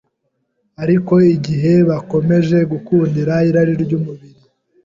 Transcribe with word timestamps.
Ariko 0.83 1.13
igihe 1.35 1.73
bakomeje 1.89 2.57
kugundira 2.71 3.33
irari 3.49 3.73
ry’umubiri 3.83 4.39